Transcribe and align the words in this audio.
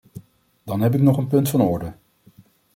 Dan 0.63 0.81
heb 0.81 0.93
ik 0.93 1.01
nog 1.01 1.17
een 1.17 1.27
punt 1.27 1.49
van 1.49 1.61
orde. 1.61 1.93